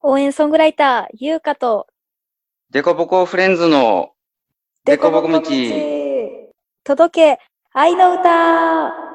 [0.00, 1.88] 応援ソングライター、ゆうかと、
[2.70, 4.10] デコボコフレンズの
[4.84, 5.40] デコボコ道。
[6.84, 7.40] 届け、
[7.72, 9.07] 愛の歌。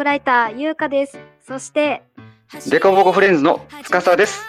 [0.00, 1.18] グライター、ゆうかです。
[1.46, 2.02] そして、
[2.70, 4.42] デコボコフレンズの司です。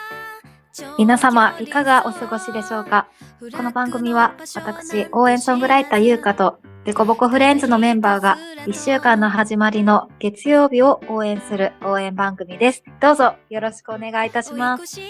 [0.98, 3.10] 皆様、いかがお過ごしでしょうか？
[3.42, 12.86] この番組は、私、応援ソングライター、ゆうかと、デコボコフレンズのメンバーが、1週間の始まりの月曜日を応援する応援番組です。
[13.02, 15.02] どうぞ、よろしくお願いいたします。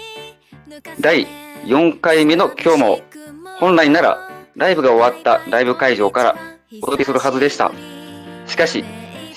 [0.99, 1.27] 第
[1.65, 2.99] 4回目の今日も、
[3.59, 4.17] 本来なら
[4.55, 6.35] ライブが終わったライブ会場から
[6.81, 7.71] お届けするはずでした。
[8.47, 8.83] しかし、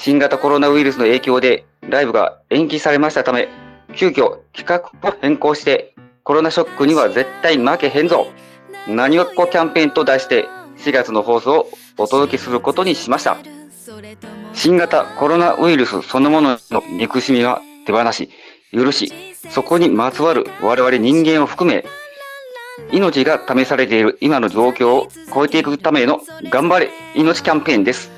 [0.05, 3.49] 新型コロナウイルスの影響でライブが延期されましたため、
[3.97, 8.27] 急遽企画を変更して、コロナショックには絶対負けへんぞ
[8.87, 10.47] 何をっこキャンペーンと題して
[10.77, 13.39] 4月の放送をお届けすることにしました。
[14.53, 18.29] 新型コロナウイルスそのものの憎しみは手放し、
[18.73, 19.11] 許し、
[19.49, 21.83] そこにまつわる我々人間を含め、
[22.93, 28.14] 命が試されている今の状況を超えていくための頑張れ命キャンペーンです。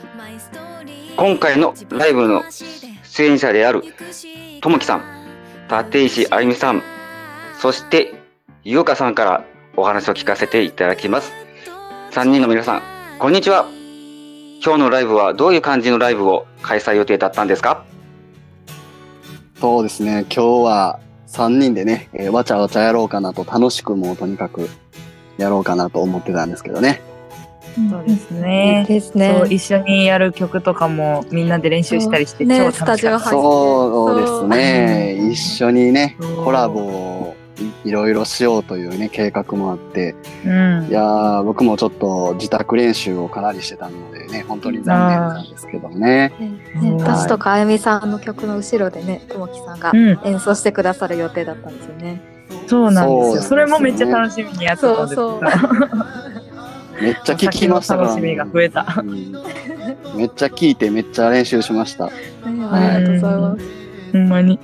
[1.16, 2.44] 今回のライブの
[3.02, 3.82] 出演者である
[4.60, 5.02] ともきさん、
[5.68, 6.82] 立石あゆみさん、
[7.58, 8.14] そして
[8.64, 9.44] ゆうかさんから
[9.76, 11.32] お話を聞かせていただきます。
[12.12, 12.82] 3人の皆さん、
[13.18, 13.66] こんにちは。
[14.64, 17.84] 今日のライブはどういう感じのライブを開催予定だったんですか？
[19.60, 24.68] そうですね、今日は3人でね、えーわちゃわちゃやろうかなと楽しくもうとにかく
[25.38, 27.00] やろうかなと思ってたんですけどね。
[27.90, 28.86] そうですね。
[28.88, 32.96] ですそう一緒にやる曲とかもみんなで練習したりしてね超楽しかった。
[32.96, 33.28] スタジオ入って。
[33.30, 36.44] そうですね、一緒にね、そう。
[36.44, 37.36] コラボを
[37.84, 40.86] いいろいろしようというね、計画もあって、うん。
[40.88, 40.90] い。
[40.90, 46.32] やー、僕もちょっと自宅練習をかなりしてたのでね、本当に残念なんですけどね。
[46.98, 52.20] 私とかあゆみさんの曲の後ろでね、ともきさんがうん、演奏してくださる予定だったんですよね。
[52.66, 53.42] そうなんですよ。
[53.42, 55.40] それもめっちゃ楽しみにやってたんですそう
[57.00, 58.86] めっちゃ聞きましたから、楽しみが増えた。
[58.98, 59.32] うん
[60.16, 62.06] めっちゃ聞いてめっちゃ練習しました。
[62.06, 62.12] ね
[62.70, 63.66] ありがとうございます。
[64.12, 64.58] ほんまに。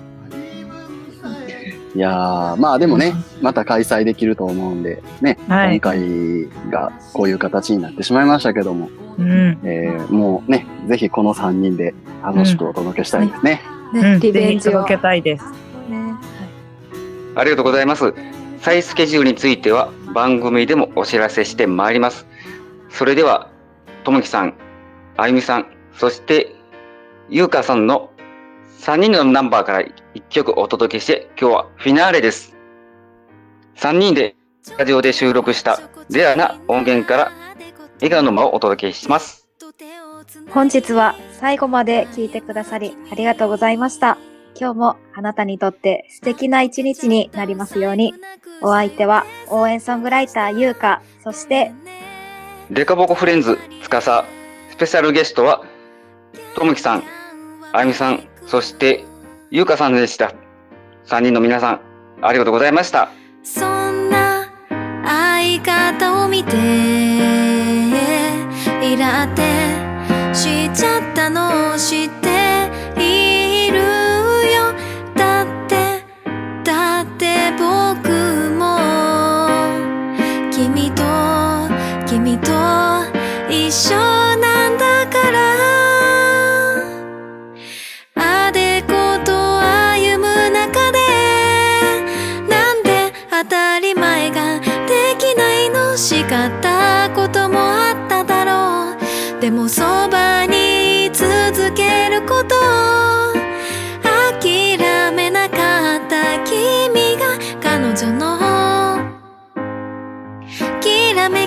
[1.94, 3.12] いやー、まあでもね、
[3.42, 8.88] また開催できると思うんで、ね、はい今回がこういう形になってしまいましたけども、
[9.18, 9.58] うん。
[9.62, 13.60] えーもうね、ぜひこの3人で楽しくお届けしたいですね。
[13.92, 14.20] ね、うん。
[14.20, 14.70] リベンジを。
[14.70, 15.44] ぜひ届けたいです。
[15.90, 16.14] ね
[17.34, 18.14] ありがとうございます。
[18.60, 22.26] 再スケジュールについては番組でもお知らせしてまいります。
[22.90, 23.50] それでは、
[24.04, 24.54] ともきさん、
[25.16, 26.54] あゆみさん、そして、
[27.28, 28.10] ゆうかさんの
[28.80, 32.56] 3人のナンバーから1曲お届けして、今日はフィナーレです。
[33.76, 35.80] 3人でスタジオで収録した
[36.10, 37.32] レアな音源から
[37.96, 39.48] 笑顔の間をお届けします。
[40.50, 44.18] 本日は最後まで聞いてくださりありがとうございました。
[44.58, 48.14] 今日もあなたにとって素敵な一日になりますように。
[48.64, 51.72] お相手は応援ソングライターゆうか、そして
[52.70, 54.24] デカボコフレンズ、つかさ、
[54.70, 55.62] スペシャルゲストは、
[56.54, 57.02] ともきさん、
[57.72, 59.04] あゆみさん、そして、
[59.50, 60.32] ゆうかさんでした。
[61.06, 61.80] 3人の皆さん、
[62.22, 63.10] ありがとうございました。
[63.42, 64.50] そんな
[65.04, 66.56] 相方を見て
[68.80, 69.61] イラって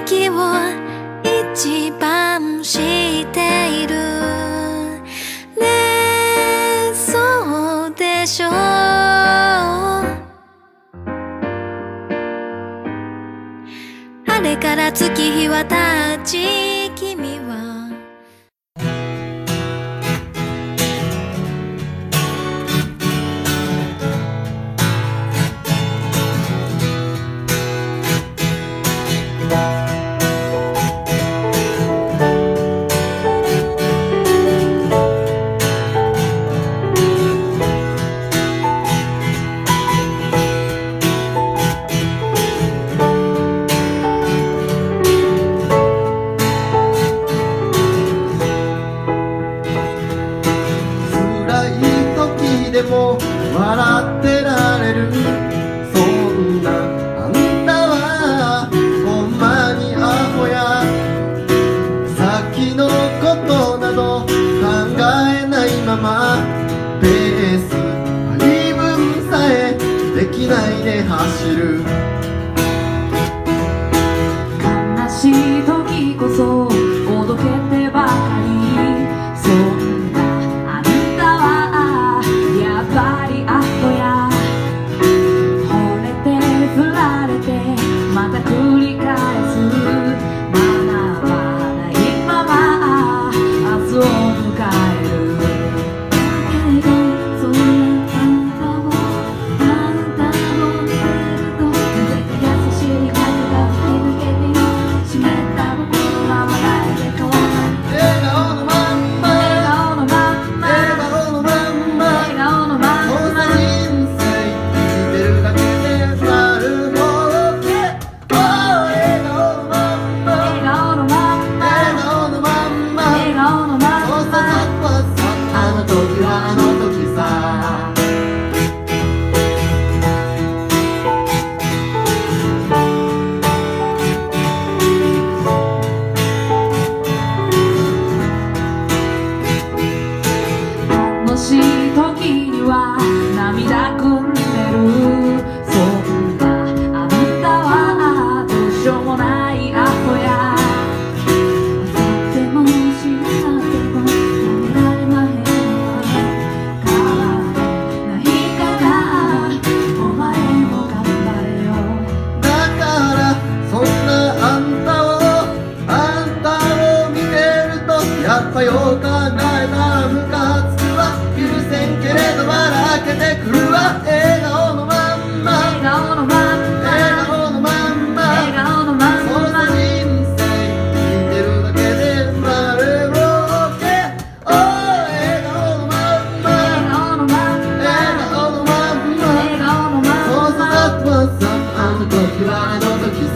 [0.06, 0.34] きを
[1.24, 3.96] 一番知っている。
[5.60, 5.66] ね
[6.92, 8.52] えそうでしょう。
[8.52, 10.04] あ
[14.44, 15.75] れから月日は経
[16.24, 16.75] ち
[52.75, 53.18] でも
[53.57, 55.10] 笑ってられる。
[55.94, 57.31] そんなあん
[57.66, 58.68] たは
[59.06, 59.98] ほんまにア
[60.36, 60.83] ホや。
[62.18, 62.89] 先の
[63.24, 64.27] ことなど考
[64.92, 66.36] えないまま。
[67.00, 67.72] ペース
[68.39, 68.83] 配分
[69.31, 69.54] さえ
[70.13, 71.80] できないで走る。
[75.00, 76.55] 悲しい時こそ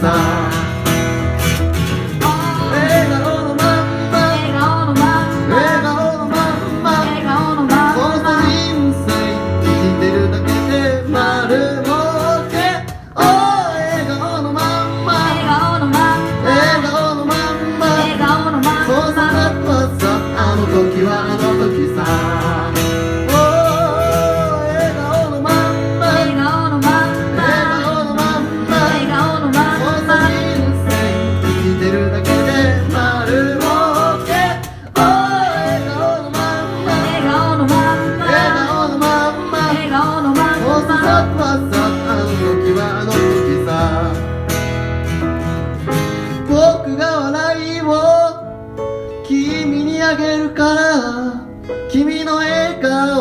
[0.00, 0.49] side.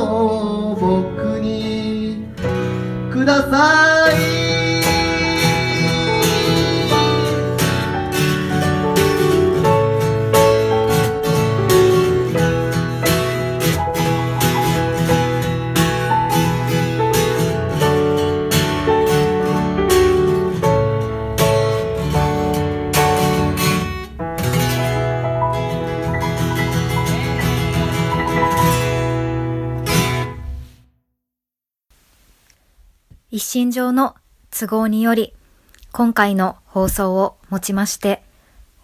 [0.03, 2.25] を僕に
[3.11, 3.88] ください。
[33.51, 34.15] 心上の
[34.51, 35.33] 都合により、
[35.91, 38.21] 今回の放送をもちまして、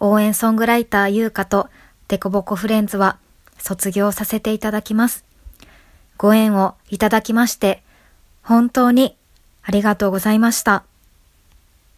[0.00, 1.68] 応援ソングライター優香と
[2.08, 3.20] デコボコフレンズは
[3.58, 5.24] 卒業させていただきます。
[6.18, 7.84] ご縁をいただきまして、
[8.42, 9.16] 本当に
[9.62, 10.82] ありがとうございました。